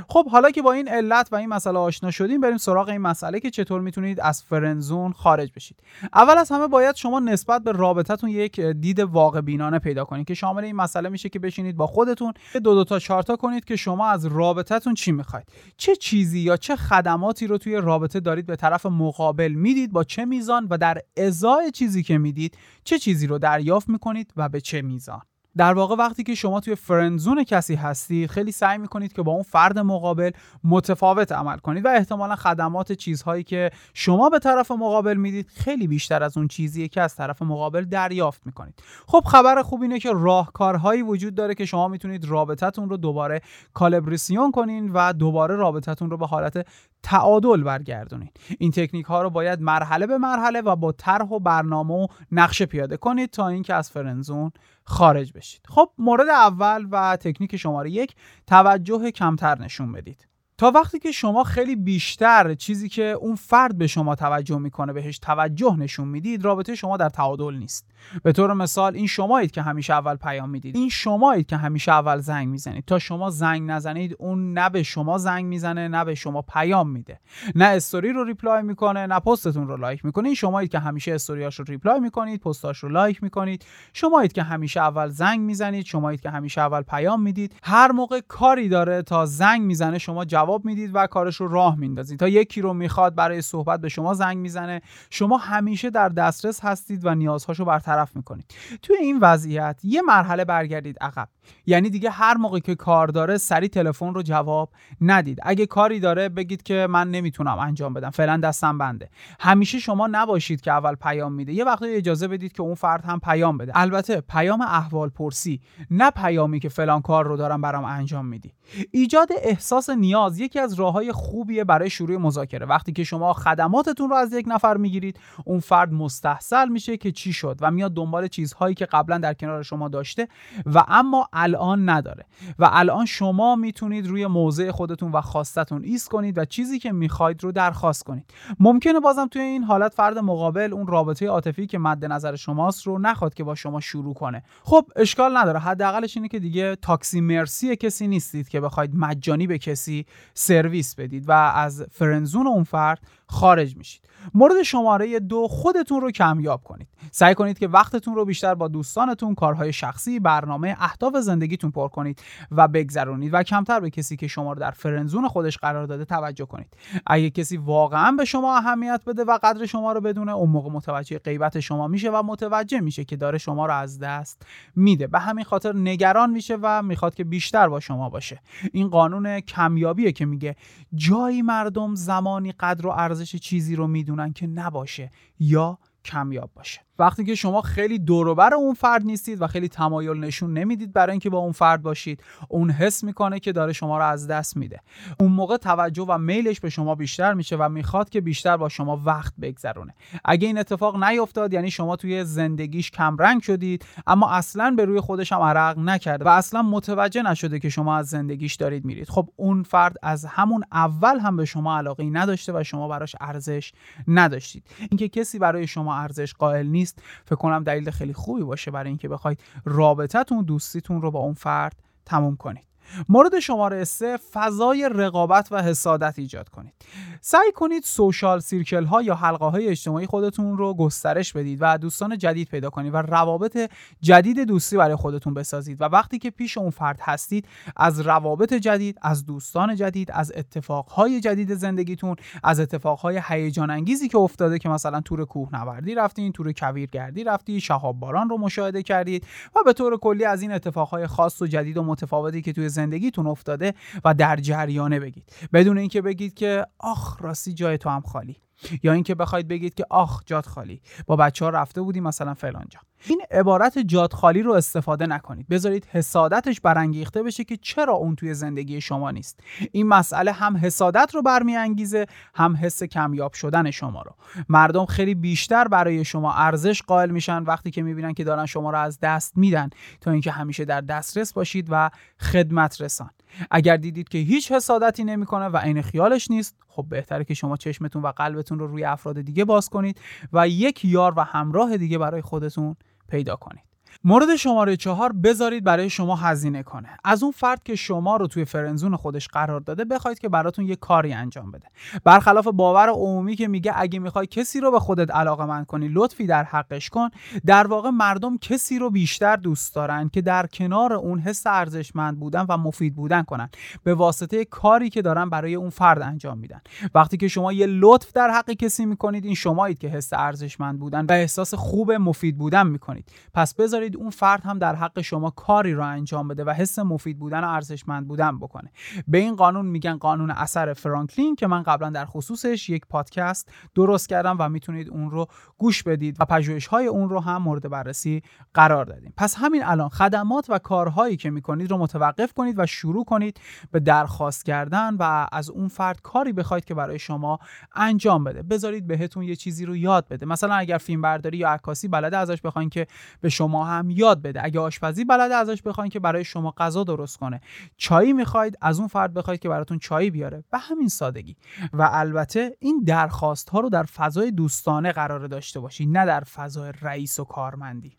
خب 0.09 0.29
حالا 0.29 0.51
که 0.51 0.61
با 0.61 0.71
این 0.71 0.87
علت 0.87 1.27
و 1.31 1.35
این 1.35 1.49
مسئله 1.49 1.79
آشنا 1.79 2.11
شدیم 2.11 2.41
بریم 2.41 2.57
سراغ 2.57 2.89
این 2.89 3.01
مسئله 3.01 3.39
که 3.39 3.49
چطور 3.49 3.81
می‌تونید 3.81 4.19
از 4.19 4.43
فرنزون 4.43 5.11
خارج 5.11 5.51
بشید. 5.55 5.79
اول 6.13 6.37
از 6.37 6.51
همه 6.51 6.67
باید 6.67 6.95
شما 6.95 7.19
نسبت 7.19 7.63
به 7.63 7.71
رابطتون 7.71 8.29
یک 8.29 8.59
دید 8.59 8.99
واقع 8.99 9.41
بینانه 9.41 9.79
پیدا 9.79 10.05
کنید 10.05 10.27
که 10.27 10.33
شامل 10.33 10.63
این 10.63 10.75
مسئله 10.75 11.09
میشه 11.09 11.29
که 11.29 11.39
بشینید 11.39 11.75
با 11.75 11.87
خودتون 11.87 12.33
دو 12.53 12.59
دو 12.59 12.83
تا 12.83 12.99
چارتا 12.99 13.35
کنید 13.35 13.65
که 13.65 13.75
شما 13.75 14.07
از 14.07 14.25
رابطتون 14.25 14.93
چی 14.93 15.11
می‌خواید. 15.11 15.47
چه 15.77 15.95
چیزی 15.95 16.39
یا 16.39 16.57
چه 16.57 16.75
خدماتی 16.75 17.47
رو 17.47 17.57
توی 17.57 17.75
رابطه 17.75 18.19
دارید 18.19 18.45
به 18.45 18.55
طرف 18.55 18.85
مقابل 18.85 19.51
می‌دید 19.51 19.91
با 19.91 20.03
چه 20.03 20.25
میزان 20.25 20.67
و 20.69 20.77
در 20.77 20.97
ازای 21.17 21.71
چیزی 21.71 22.03
که 22.03 22.17
می‌دید 22.17 22.57
چه 22.83 22.99
چیزی 22.99 23.27
رو 23.27 23.37
دریافت 23.37 23.89
می‌کنید 23.89 24.33
و 24.35 24.49
به 24.49 24.61
چه 24.61 24.81
میزان. 24.81 25.21
در 25.57 25.73
واقع 25.73 25.95
وقتی 25.95 26.23
که 26.23 26.35
شما 26.35 26.59
توی 26.59 26.75
فرندزون 26.75 27.43
کسی 27.43 27.75
هستید 27.75 28.29
خیلی 28.29 28.51
سعی 28.51 28.77
می‌کنید 28.77 29.13
که 29.13 29.21
با 29.21 29.31
اون 29.31 29.43
فرد 29.43 29.79
مقابل 29.79 30.31
متفاوت 30.63 31.31
عمل 31.31 31.57
کنید 31.57 31.85
و 31.85 31.87
احتمالا 31.87 32.35
خدمات 32.35 32.91
چیزهایی 32.91 33.43
که 33.43 33.71
شما 33.93 34.29
به 34.29 34.39
طرف 34.39 34.71
مقابل 34.71 35.17
می‌دید 35.17 35.47
خیلی 35.55 35.87
بیشتر 35.87 36.23
از 36.23 36.37
اون 36.37 36.47
چیزیه 36.47 36.87
که 36.87 37.01
از 37.01 37.15
طرف 37.15 37.41
مقابل 37.41 37.83
دریافت 37.83 38.41
می‌کنید. 38.45 38.83
خب 39.07 39.23
خبر 39.27 39.61
خوب 39.61 39.81
اینه 39.81 39.99
که 39.99 40.11
راهکارهایی 40.13 41.01
وجود 41.01 41.35
داره 41.35 41.55
که 41.55 41.65
شما 41.65 41.87
می‌تونید 41.87 42.25
رابطتون 42.25 42.89
رو 42.89 42.97
دوباره 42.97 43.41
کالبریسیون 43.73 44.51
کنین 44.51 44.91
و 44.93 45.13
دوباره 45.13 45.55
رابطتون 45.55 46.09
رو 46.09 46.17
به 46.17 46.27
حالت 46.27 46.67
تعادل 47.05 47.63
برگردونید 47.63 48.39
این 48.59 48.71
تکنیک 48.71 49.05
ها 49.05 49.21
رو 49.21 49.29
باید 49.29 49.61
مرحله 49.61 50.07
به 50.07 50.17
مرحله 50.17 50.61
و 50.61 50.75
با 50.75 50.91
طرح 50.91 51.27
و 51.27 51.39
برنامه 51.39 51.93
و 51.93 52.07
نقشه 52.31 52.65
پیاده 52.65 52.97
کنید 52.97 53.29
تا 53.29 53.47
اینکه 53.47 53.73
از 53.73 53.91
فرنزون 53.91 54.51
خارج 54.83 55.33
بشید. 55.33 55.61
خب 55.67 55.89
مورد 55.97 56.29
اول 56.29 56.87
و 56.91 57.17
تکنیک 57.17 57.55
شماره 57.55 57.91
یک 57.91 58.15
توجه 58.47 59.11
کمتر 59.11 59.61
نشون 59.61 59.91
بدید. 59.91 60.27
تا 60.57 60.71
وقتی 60.71 60.99
که 60.99 61.11
شما 61.11 61.43
خیلی 61.43 61.75
بیشتر 61.75 62.53
چیزی 62.53 62.89
که 62.89 63.03
اون 63.03 63.35
فرد 63.35 63.77
به 63.77 63.87
شما 63.87 64.15
توجه 64.15 64.57
می‌کنه 64.57 64.93
بهش 64.93 65.19
توجه 65.19 65.75
نشون 65.75 66.07
می‌دید 66.07 66.45
رابطه 66.45 66.75
شما 66.75 66.97
در 66.97 67.09
تعادل 67.09 67.55
نیست. 67.55 67.85
به 68.23 68.31
طور 68.31 68.53
مثال 68.53 68.95
این 68.95 69.07
شمایید 69.07 69.51
که 69.51 69.61
همیشه 69.61 69.93
اول 69.93 70.15
پیام 70.15 70.49
می‌دید. 70.49 70.75
این 70.75 70.89
شمایید 70.89 71.45
که 71.45 71.57
همیشه 71.57 71.91
اول 71.91 72.19
زنگ 72.19 72.47
می‌زنید. 72.47 72.85
تا 72.85 72.99
شما 72.99 73.29
زنگ 73.29 73.71
نزنید 73.71 74.15
اون 74.19 74.53
نه 74.53 74.69
به 74.69 74.83
شما 74.83 75.17
زنگ 75.17 75.45
می‌زنه 75.45 75.87
نه 75.87 76.05
به 76.05 76.15
شما 76.15 76.41
پیام 76.41 76.89
میده. 76.89 77.19
نه 77.55 77.65
استوری 77.65 78.13
رو 78.13 78.23
reply 78.23 78.61
می‌کنه 78.63 79.07
نه 79.07 79.19
پستتون 79.19 79.67
رو 79.67 79.77
لایک 79.77 80.05
می‌کنه. 80.05 80.27
این 80.27 80.35
شمایید 80.35 80.71
که 80.71 80.79
همیشه 80.79 81.13
استوریاش 81.13 81.59
رو 81.59 81.65
reply 81.65 81.99
می‌کنید 81.99 82.41
پستاش 82.41 82.77
رو 82.77 82.89
لایک 82.89 83.23
می‌کنید. 83.23 83.65
شمایید 83.93 84.33
که 84.33 84.43
همیشه 84.43 84.79
اول 84.79 85.09
زنگ 85.09 85.39
می‌زنید 85.39 85.85
شمایید 85.85 86.21
که 86.21 86.29
همیشه 86.29 86.61
اول 86.61 86.81
پیام 86.81 87.21
می‌دید. 87.21 87.55
هر 87.63 87.91
موقع 87.91 88.19
کاری 88.27 88.69
داره 88.69 89.01
تا 89.01 89.25
زنگ 89.25 89.61
می‌زنه 89.61 89.97
شما 89.97 90.25
می‌دوید 90.63 90.91
و 90.93 91.07
کارش 91.07 91.35
رو 91.35 91.47
راه 91.47 91.75
میندازید. 91.75 92.19
تا 92.19 92.27
یکی 92.27 92.61
رو 92.61 92.73
می‌خواد 92.73 93.15
برای 93.15 93.41
صحبت 93.41 93.81
به 93.81 93.89
شما 93.89 94.13
زنگ 94.13 94.37
می‌زنه 94.37 94.81
شما 95.09 95.37
همیشه 95.37 95.89
در 95.89 96.09
دسترس 96.09 96.59
هستید 96.63 97.05
و 97.05 97.15
نیازهاشو 97.15 97.65
برطرف 97.65 98.15
می‌کنید. 98.15 98.45
توی 98.81 98.95
این 98.95 99.19
وضعیت 99.21 99.79
یه 99.83 100.01
مرحله 100.01 100.45
برگردید 100.45 100.97
عقب. 101.01 101.29
یعنی 101.65 101.89
دیگه 101.89 102.09
هر 102.09 102.37
موقع 102.37 102.59
که 102.59 102.75
کار 102.75 103.07
داره 103.07 103.37
سریع 103.37 103.67
تلفن 103.67 104.13
رو 104.13 104.21
جواب 104.21 104.69
ندید. 105.01 105.39
اگه 105.43 105.65
کاری 105.65 105.99
داره 105.99 106.29
بگید 106.29 106.63
که 106.63 106.87
من 106.89 107.11
نمی‌تونم 107.11 107.59
انجام 107.59 107.93
بدم 107.93 108.09
فعلا 108.09 108.37
دستم 108.37 108.77
بنده. 108.77 109.09
همیشه 109.39 109.79
شما 109.79 110.07
نباشید 110.07 110.61
که 110.61 110.71
اول 110.71 110.95
پیام 110.95 111.33
میده. 111.33 111.53
یه 111.53 111.63
وقتی 111.63 111.85
اجازه 111.85 112.27
بدید 112.27 112.53
که 112.53 112.61
اون 112.61 112.75
فرد 112.75 113.05
هم 113.05 113.19
پیام 113.19 113.57
بده. 113.57 113.71
البته 113.75 114.21
پیام 114.21 114.61
احوال 114.61 115.09
پرسی 115.09 115.61
نه 115.91 116.11
پیامی 116.11 116.59
که 116.59 116.69
فلان 116.69 117.01
کار 117.01 117.25
رو 117.25 117.37
دارم 117.37 117.61
برام 117.61 117.85
انجام 117.85 118.25
میدی. 118.25 118.53
ایجاد 118.91 119.29
احساس 119.41 119.89
نیاز 119.89 120.39
یکی 120.39 120.59
از 120.59 120.73
راههای 120.73 121.11
خوبیه 121.11 121.63
برای 121.63 121.89
شروع 121.89 122.17
مذاکره. 122.17 122.65
وقتی 122.65 122.91
که 122.91 123.03
شما 123.03 123.33
خدماتتون 123.33 124.09
رو 124.09 124.15
از 124.15 124.33
یک 124.33 124.45
نفر 124.47 124.77
می‌گیرید 124.77 125.19
اون 125.45 125.59
فرد 125.59 125.93
مستحصل 125.93 126.69
میشه 126.69 126.97
که 126.97 127.11
چی 127.11 127.33
شد 127.33 127.57
و 127.61 127.71
میاد 127.71 127.93
دنبال 127.93 128.27
چیزهایی 128.27 128.75
که 128.75 128.85
قبلا 128.85 129.17
در 129.17 129.33
کنار 129.33 129.63
شما 129.63 129.89
داشته 129.89 130.27
و 130.65 130.83
اما 130.87 131.29
الان 131.35 131.89
نداره. 131.89 132.25
و 132.59 132.69
الان 132.71 133.05
شما 133.05 133.55
می‌تونید 133.55 134.07
روی 134.07 134.27
موضع 134.27 134.71
خودتون 134.71 135.11
و 135.11 135.21
خواستتون 135.21 135.83
ایست 135.83 136.09
کنید 136.09 136.37
و 136.37 136.45
چیزی 136.45 136.79
که 136.79 136.91
می‌خواید 136.91 137.43
رو 137.43 137.51
درخواست 137.51 138.03
کنید. 138.03 138.33
ممکنه 138.59 138.99
بازم 138.99 139.27
توی 139.27 139.41
این 139.41 139.63
حالت 139.63 139.93
فرد 139.93 140.17
مقابل 140.17 140.73
اون 140.73 140.87
رابطه 140.87 141.27
عاطفی 141.27 141.67
که 141.67 141.79
مد 141.79 142.05
نظر 142.05 142.35
شماست 142.35 142.87
رو 142.87 142.99
نخواد 142.99 143.33
که 143.33 143.43
با 143.43 143.55
شما 143.55 143.79
شروع 143.79 144.13
کنه. 144.13 144.43
خب 144.63 144.85
اشکال 144.95 145.37
نداره. 145.37 145.59
حداقلش 145.59 146.17
اینه 146.17 146.27
که 146.27 146.39
دیگه 146.39 146.75
تاکسی 146.75 147.21
مرسی 147.21 147.75
کسی 147.75 148.07
نیستید 148.07 148.49
که 148.49 148.61
بخواید 148.61 148.95
مجانی 148.95 149.47
به 149.47 149.57
کسی 149.57 150.05
سرویس 150.33 150.95
بدید 150.95 151.29
و 151.29 151.31
از 151.31 151.85
فرنزون 151.91 152.47
اون 152.47 152.63
فرد 152.63 152.99
خارج 153.27 153.77
میشید. 153.77 154.05
مورد 154.33 154.63
شماره 154.63 155.19
دو 155.19 155.47
خودتون 155.47 156.01
رو 156.01 156.11
کمیاب 156.11 156.63
کنید. 156.63 156.87
سعی 157.11 157.35
کنید 157.35 157.59
که 157.59 157.67
وقتتون 157.67 158.15
رو 158.15 158.25
بیشتر 158.25 158.55
با 158.55 158.67
دوستانتون 158.67 159.35
کارهای 159.35 159.73
شخصی 159.73 160.19
برنامه 160.19 160.75
اهداف 160.79 161.15
زندگیتون 161.15 161.71
پر 161.71 161.87
کنید 161.87 162.21
و 162.51 162.67
بگذرونید 162.67 163.33
و 163.33 163.43
کمتر 163.43 163.79
به 163.79 163.89
کسی 163.89 164.17
که 164.17 164.27
شما 164.27 164.53
رو 164.53 164.59
در 164.59 164.71
فرنزون 164.71 165.27
خودش 165.27 165.57
قرار 165.57 165.85
داده 165.85 166.05
توجه 166.05 166.45
کنید. 166.45 166.77
اگه 167.07 167.29
کسی 167.29 167.57
واقعا 167.57 168.11
به 168.11 168.25
شما 168.25 168.57
اهمیت 168.57 169.01
بده 169.07 169.23
و 169.23 169.37
قدر 169.43 169.65
شما 169.65 169.91
رو 169.91 170.01
بدونه 170.01 170.31
اون 170.31 170.49
موقع 170.49 170.69
متوجه 170.69 171.19
غیبت 171.19 171.59
شما 171.59 171.87
میشه 171.87 172.11
و 172.11 172.23
متوجه 172.23 172.79
میشه 172.79 173.03
که 173.03 173.15
داره 173.15 173.37
شما 173.37 173.65
رو 173.65 173.73
از 173.73 173.99
دست 173.99 174.45
میده. 174.75 175.07
به 175.07 175.19
همین 175.19 175.43
خاطر 175.43 175.75
نگران 175.75 176.29
میشه 176.29 176.57
و 176.61 176.81
می‌خواد 176.81 177.15
که 177.15 177.23
بیشتر 177.23 177.69
با 177.69 177.79
شما 177.79 178.09
باشه. 178.09 178.41
این 178.73 178.87
قانون 178.87 179.39
کمیابیه 179.39 180.11
که 180.11 180.25
میگه 180.25 180.55
جایی 180.95 181.41
مردم 181.41 181.95
زمانی 181.95 182.51
قدر 182.51 182.87
و 182.87 182.89
ارزش 183.15 183.35
چیزی 183.35 183.75
رو 183.75 183.87
می‌دونن 183.87 184.33
که 184.33 184.47
نباشه 184.47 185.11
یا 185.39 185.79
کمیاب 186.05 186.53
باشه. 186.53 186.84
وقتی 186.99 187.25
که 187.25 187.35
شما 187.35 187.61
خیلی 187.61 187.99
دوروبر 187.99 188.53
اون 188.53 188.73
فرد 188.73 189.03
نیستید 189.05 189.41
و 189.41 189.47
خیلی 189.47 189.67
تمایل 189.67 190.17
نشون 190.17 190.53
نمی‌دید 190.53 190.93
برای 190.93 191.11
اینکه 191.11 191.29
با 191.29 191.37
اون 191.37 191.51
فرد 191.51 191.81
باشید 191.81 192.23
اون 192.49 192.71
حس 192.71 193.03
می‌کنه 193.03 193.39
که 193.39 193.51
داره 193.51 193.73
شما 193.73 193.97
رو 193.97 194.05
از 194.05 194.27
دست 194.27 194.57
میده. 194.57 194.79
اون 195.19 195.31
موقع 195.31 195.57
توجه 195.57 196.03
و 196.03 196.17
میلش 196.17 196.59
به 196.59 196.69
شما 196.69 196.95
بیشتر 196.95 197.33
میشه 197.33 197.55
و 197.55 197.69
می‌خواد 197.69 198.09
که 198.09 198.21
بیشتر 198.21 198.57
با 198.57 198.69
شما 198.69 199.01
وقت 199.05 199.33
بگذرونه. 199.41 199.93
اگه 200.25 200.47
این 200.47 200.57
اتفاق 200.57 201.03
نیفتاد 201.03 201.53
یعنی 201.53 201.71
شما 201.71 201.95
توی 201.95 202.23
زندگیش 202.23 202.91
کمرنگ 202.91 203.41
شدید 203.41 203.85
اما 204.07 204.31
اصلا 204.31 204.73
به 204.77 204.85
روی 204.85 204.99
خودش 204.99 205.33
هم 205.33 205.41
عرق 205.41 205.79
نکرده 205.79 206.25
و 206.25 206.27
اصلا 206.27 206.61
متوجه 206.61 207.21
نشده 207.21 207.59
که 207.59 207.69
شما 207.69 207.97
از 207.97 208.07
زندگیش 208.07 208.55
دارید 208.55 208.85
میرید. 208.85 209.09
خب 209.09 209.29
اون 209.35 209.63
فرد 209.63 209.95
از 210.03 210.25
همون 210.25 210.63
اول 210.71 211.19
هم 211.19 211.37
به 211.37 211.45
شما 211.45 211.77
علاقه 211.77 212.03
نداشته 212.03 212.53
و 212.59 212.63
شما 212.63 212.87
براش 212.87 213.15
ارزش 213.21 213.71
نداشتید. 214.07 214.63
اینکه 214.89 215.09
کسی 215.09 215.39
برای 215.39 215.67
شما 215.67 215.95
ارزش 215.95 216.33
قائل 216.33 216.67
نیست 216.67 216.84
فکر 217.25 217.35
کنم 217.35 217.63
دلیل 217.63 217.91
خیلی 217.91 218.13
خوبی 218.13 218.43
باشه 218.43 218.71
برای 218.71 218.89
اینکه 218.89 219.07
بخواید 219.07 219.39
رابطتون 219.65 220.43
دوستیتون 220.43 221.01
رو 221.01 221.11
با 221.11 221.19
اون 221.19 221.33
فرد 221.33 221.75
تموم 222.05 222.35
کنید. 222.35 222.74
مورد 223.09 223.39
شماره 223.39 223.83
سه 223.83 224.17
فضای 224.17 224.89
رقابت 224.91 225.47
و 225.51 225.63
حسادت 225.63 226.19
ایجاد 226.19 226.49
کنید. 226.49 226.73
سعی 227.21 227.51
کنید 227.51 227.83
سوشال 227.83 228.39
سیرکل 228.39 228.85
ها 228.85 229.01
یا 229.01 229.15
حلقه 229.15 229.45
های 229.45 229.67
اجتماعی 229.67 230.05
خودتون 230.05 230.57
رو 230.57 230.73
گسترش 230.73 231.33
بدید 231.33 231.57
و 231.61 231.77
دوستان 231.77 232.17
جدید 232.17 232.47
پیدا 232.47 232.69
کنید 232.69 232.93
و 232.93 232.97
روابط 232.97 233.71
جدید 234.01 234.39
دوستی 234.39 234.77
برای 234.77 234.95
خودتون 234.95 235.33
بسازید 235.33 235.81
و 235.81 235.85
وقتی 235.85 236.19
که 236.19 236.29
پیش 236.29 236.57
اون 236.57 236.69
فرد 236.69 236.99
هستید 237.01 237.47
از 237.75 237.99
روابط 237.99 238.53
جدید 238.53 238.97
از 239.01 239.25
دوستان 239.25 239.75
جدید 239.75 240.11
از 240.11 240.31
اتفاقهای 240.35 241.21
جدید 241.21 241.53
زندگیتون 241.55 242.15
از 242.43 242.59
اتفاقهای 242.59 243.21
هیجان 243.27 243.69
انگیزی 243.69 244.07
که 244.07 244.17
افتاده 244.17 244.59
که 244.59 244.69
مثلا 244.69 245.01
تور 245.01 245.25
کوهنوردی 245.25 245.95
رفتین 245.95 246.31
تور 246.31 246.51
کویرگردی 246.51 247.23
رفتید 247.23 247.59
شهاب 247.59 247.99
باران 247.99 248.29
رو 248.29 248.37
مشاهده 248.37 248.83
کردید 248.83 249.27
و 249.55 249.59
به 249.65 249.73
طور 249.73 249.97
کلی 249.97 250.25
از 250.25 250.41
این 250.41 250.51
اتفاقهای 250.51 251.07
خاص 251.07 251.41
و 251.41 251.47
جدید 251.47 251.77
و 251.77 251.83
متفاوتی 251.83 252.41
که 252.41 252.53
توی 252.53 252.69
زندگیتون 252.75 253.27
افتاده 253.27 253.73
و 254.05 254.13
در 254.13 254.35
جریانه 254.35 254.99
بگید. 254.99 255.31
بدون 255.53 255.77
اینکه 255.77 256.01
بگید 256.01 256.33
که 256.33 256.65
آخ 256.79 257.21
راستی 257.21 257.53
جای 257.53 257.77
تو 257.77 257.89
هم 257.89 258.01
خالی. 258.01 258.35
یا 258.83 258.93
اینکه 258.93 259.15
بخواید 259.15 259.47
بگید 259.47 259.73
که 259.73 259.85
آخ 259.89 260.21
جات 260.25 260.45
خالی. 260.45 260.81
با 261.07 261.15
بچه 261.15 261.45
ها 261.45 261.51
رفته 261.51 261.81
بودی 261.81 261.99
مثلا 261.99 262.33
فلان 262.33 262.65
جا. 262.69 262.79
این 263.07 263.21
عبارت 263.31 263.77
جات 263.77 264.13
خالی 264.13 264.41
رو 264.41 264.53
استفاده 264.53 265.05
نکنید. 265.05 265.47
بذارید 265.47 265.85
حسادتش 265.85 266.61
برانگیخته 266.61 267.23
بشه 267.23 267.43
که 267.43 267.57
چرا 267.57 267.93
اون 267.93 268.15
توی 268.15 268.33
زندگی 268.33 268.81
شما 268.81 269.11
نیست. 269.11 269.39
این 269.71 269.87
مسئله 269.87 270.31
هم 270.31 270.57
حسادت 270.57 271.11
رو 271.15 271.21
برمیانگیزه 271.21 272.05
هم 272.33 272.55
حس 272.61 272.83
کمیاب 272.83 273.33
شدن 273.33 273.71
شما 273.71 274.01
رو. 274.01 274.15
مردم 274.49 274.85
خیلی 274.85 275.15
بیشتر 275.15 275.67
برای 275.67 276.05
شما 276.05 276.33
ارزش 276.33 276.81
قائل 276.81 277.09
میشن 277.09 277.43
وقتی 277.43 277.71
که 277.71 277.81
می‌بینن 277.81 278.13
که 278.13 278.23
دارن 278.23 278.45
شما 278.45 278.71
رو 278.71 278.77
از 278.77 278.99
دست 278.99 279.37
میدن 279.37 279.69
تا 280.01 280.11
اینکه 280.11 280.31
همیشه 280.31 280.65
در 280.65 280.81
دسترس 280.81 281.33
باشید 281.33 281.67
و 281.69 281.89
خدمت 282.19 282.81
رسان. 282.81 283.09
اگر 283.51 283.77
دیدید 283.77 284.09
که 284.09 284.17
هیچ 284.17 284.51
حسادتی 284.51 285.03
نمی‌کنه 285.03 285.45
و 285.45 285.57
عین 285.57 285.81
خیالش 285.81 286.31
نیست 286.31 286.55
خب 286.67 286.85
بهتره 286.89 287.23
که 287.23 287.33
شما 287.33 287.57
چشمتون 287.57 288.01
و 288.01 288.07
قلبتون 288.07 288.59
رو 288.59 288.67
روی 288.67 288.83
افراد 288.83 289.21
دیگه 289.21 289.45
باز 289.45 289.69
کنید 289.69 290.01
و 290.33 290.47
یک 290.47 290.85
یار 290.85 291.13
و 291.17 291.23
همراه 291.23 291.77
دیگه 291.77 291.97
برای 291.97 292.21
خودتون 292.21 292.75
پیدا 293.07 293.35
کنید. 293.35 293.74
مورد 294.03 294.35
شماره 294.35 294.77
چهار 294.77 295.11
بذارید 295.11 295.63
برای 295.63 295.89
شما 295.89 296.15
هزینه 296.15 296.63
کنه. 296.63 296.89
از 297.03 297.23
اون 297.23 297.31
فرد 297.31 297.63
که 297.63 297.75
شما 297.75 298.17
رو 298.17 298.27
توی 298.27 298.45
فرنزون 298.45 298.95
خودش 298.95 299.27
قرار 299.27 299.59
داده 299.59 299.85
بخواید 299.85 300.19
که 300.19 300.29
براتون 300.29 300.65
یه 300.65 300.75
کاری 300.75 301.13
انجام 301.13 301.51
بده. 301.51 301.67
برخلاف 302.03 302.47
باور 302.47 302.89
عمومی 302.89 303.35
که 303.35 303.47
میگه 303.47 303.73
اگه 303.75 303.99
می‌خوای 303.99 304.27
کسی 304.27 304.59
رو 304.59 304.71
به 304.71 304.79
خودت 304.79 305.11
علاقه 305.11 305.45
من 305.45 305.65
کنی 305.65 305.87
لطفی 305.87 306.25
در 306.27 306.43
حقش 306.43 306.89
کن 306.89 307.09
در 307.45 307.67
واقع 307.67 307.89
مردم 307.89 308.37
کسی 308.37 308.79
رو 308.79 308.89
بیشتر 308.89 309.35
دوست 309.35 309.75
دارن 309.75 310.09
که 310.09 310.21
در 310.21 310.47
کنار 310.47 310.93
اون 310.93 311.19
حس 311.19 311.47
ارزشمند 311.47 312.19
بودن 312.19 312.45
و 312.49 312.57
مفید 312.57 312.95
بودن 312.95 313.23
کنن. 313.23 313.49
به 313.83 313.93
واسطه 313.93 314.45
کاری 314.45 314.89
که 314.89 315.01
دارن 315.01 315.29
برای 315.29 315.55
اون 315.55 315.69
فرد 315.69 316.01
انجام 316.01 316.37
میدن. 316.37 316.61
وقتی 316.95 317.17
که 317.17 317.27
شما 317.27 317.53
یه 317.53 317.65
لطف 317.65 318.11
در 318.13 318.29
حق 318.29 318.51
کسی 318.51 318.85
می‌کنید 318.85 319.25
این 319.25 319.35
شمایید 319.35 319.77
که 319.77 319.87
حس 319.87 320.13
ارزشمند 320.13 320.79
بودن 320.79 321.05
و 321.05 321.11
احساس 321.11 321.53
خوب 321.53 321.91
مفید 321.91 322.37
بودن 322.37 322.67
می‌کنید. 322.67 323.11
پس 323.33 323.53
بذارید 323.55 323.84
بذارید 323.85 323.97
اون 323.97 324.09
فرد 324.09 324.43
هم 324.43 324.59
در 324.59 324.75
حق 324.75 325.01
شما 325.01 325.29
کاری 325.29 325.73
رو 325.73 325.83
انجام 325.83 326.27
بده 326.27 326.43
و 326.43 326.49
حس 326.49 326.79
مفید 326.79 327.19
بودن 327.19 327.43
و 327.43 327.47
ارزشمند 327.47 328.07
بودن 328.07 328.39
بکنه. 328.39 328.71
به 329.07 329.17
این 329.17 329.35
قانون 329.35 329.65
میگن 329.65 329.97
قانون 329.97 330.31
اثر 330.31 330.73
فرانکلین 330.73 331.35
که 331.35 331.47
من 331.47 331.63
قبلا 331.63 331.89
در 331.89 332.05
خصوصش 332.05 332.69
یک 332.69 332.85
پادکست 332.85 333.51
درست 333.75 334.09
کردم 334.09 334.35
و 334.39 334.49
می‌تونید 334.49 334.89
اون 334.89 335.11
رو 335.11 335.27
گوش 335.57 335.83
بدید 335.83 336.17
و 336.19 336.25
پژوهش 336.25 336.67
های 336.67 336.87
اون 336.87 337.09
رو 337.09 337.19
هم 337.19 337.41
مورد 337.41 337.69
بررسی 337.69 338.21
قرار 338.53 338.85
دادیم. 338.85 339.13
پس 339.17 339.35
همین 339.37 339.63
الان 339.63 339.89
خدمات 339.89 340.45
و 340.49 340.59
کارهایی 340.59 341.17
که 341.17 341.29
می‌کنید 341.29 341.71
رو 341.71 341.77
متوقف 341.77 342.33
کنید 342.33 342.59
و 342.59 342.65
شروع 342.65 343.05
کنید 343.05 343.39
به 343.71 343.79
درخواست 343.79 344.45
کردن 344.45 344.95
و 344.95 345.27
از 345.31 345.49
اون 345.49 345.67
فرد 345.67 346.01
کاری 346.01 346.33
بخواید 346.33 346.65
که 346.65 346.73
برای 346.73 346.99
شما 346.99 347.39
انجام 347.75 348.23
بده. 348.23 348.41
بذارید 348.43 348.87
بهتون 348.87 349.23
یه 349.23 349.35
چیزی 349.35 349.65
رو 349.65 349.75
یاد 349.75 350.07
بده. 350.07 350.25
مثلا 350.25 350.53
اگر 350.53 350.77
فیلم 350.77 351.01
برداری 351.01 351.37
یا 351.37 351.49
عکاسی 351.49 351.87
بلده 351.87 352.17
ازش 352.17 352.41
بخواین 352.41 352.69
که 352.69 352.87
به 353.21 353.29
شما 353.29 353.64
هم 353.65 353.89
یاد 353.89 354.21
بده. 354.21 354.43
اگه 354.43 354.59
آشپزی 354.59 355.05
بلده 355.05 355.35
ازش 355.35 355.61
بخواین 355.61 355.91
که 355.91 355.99
برای 355.99 356.23
شما 356.23 356.51
غذا 356.51 356.83
درست 356.83 357.17
کنه. 357.17 357.41
چایی 357.77 358.13
می‌خواید 358.13 358.57
از 358.61 358.79
اون 358.79 358.87
فرد 358.87 359.13
بخواید 359.13 359.39
که 359.39 359.49
براتون 359.49 359.79
چایی 359.79 360.09
بیاره. 360.11 360.43
به 360.51 360.57
همین 360.57 360.87
سادگی. 360.87 361.35
و 361.73 361.89
البته 361.91 362.55
این 362.59 362.83
درخواست 362.85 363.49
ها 363.49 363.59
رو 363.59 363.69
در 363.69 363.83
فضای 363.83 364.31
دوستانه 364.31 364.91
قرار 364.91 365.27
داشته 365.27 365.59
باشید 365.59 365.97
نه 365.97 366.05
در 366.05 366.23
فضای 366.23 366.73
رئیس 366.81 367.19
و 367.19 367.23
کارمندی. 367.23 367.97